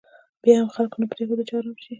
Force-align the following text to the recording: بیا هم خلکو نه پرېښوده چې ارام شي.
بیا 0.41 0.53
هم 0.59 0.67
خلکو 0.75 0.95
نه 1.01 1.07
پرېښوده 1.11 1.43
چې 1.47 1.53
ارام 1.57 1.75
شي. 1.81 1.89